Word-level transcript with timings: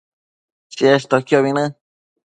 cheshtoquiobi 0.77 1.55
në 1.59 1.67